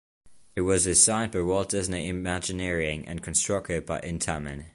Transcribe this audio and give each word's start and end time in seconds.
It 0.55 0.61
was 0.61 0.85
designed 0.85 1.31
by 1.31 1.43
Walt 1.43 1.69
Disney 1.69 2.09
Imagineering 2.09 3.07
and 3.07 3.21
constructed 3.21 3.85
by 3.85 3.99
Intamin. 4.01 4.65